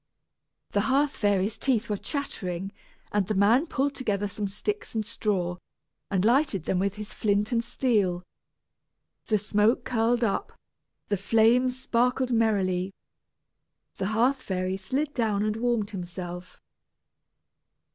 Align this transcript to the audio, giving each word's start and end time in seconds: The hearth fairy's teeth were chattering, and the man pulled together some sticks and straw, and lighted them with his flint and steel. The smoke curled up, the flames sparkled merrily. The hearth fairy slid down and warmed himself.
The 0.71 0.81
hearth 0.89 1.11
fairy's 1.11 1.59
teeth 1.59 1.87
were 1.87 1.95
chattering, 1.95 2.71
and 3.11 3.27
the 3.27 3.35
man 3.35 3.67
pulled 3.67 3.93
together 3.93 4.27
some 4.27 4.47
sticks 4.47 4.95
and 4.95 5.05
straw, 5.05 5.57
and 6.09 6.25
lighted 6.25 6.63
them 6.65 6.79
with 6.79 6.95
his 6.95 7.13
flint 7.13 7.51
and 7.51 7.63
steel. 7.63 8.23
The 9.27 9.37
smoke 9.37 9.85
curled 9.85 10.23
up, 10.23 10.53
the 11.09 11.17
flames 11.17 11.79
sparkled 11.79 12.31
merrily. 12.31 12.95
The 13.97 14.07
hearth 14.07 14.41
fairy 14.41 14.75
slid 14.75 15.13
down 15.13 15.43
and 15.43 15.55
warmed 15.55 15.91
himself. 15.91 16.59